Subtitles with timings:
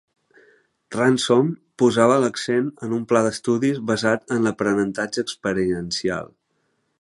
[0.93, 1.51] Ransom
[1.83, 6.35] posava l'accent en un pla d'estudis basat en l'aprenentatge experiencial.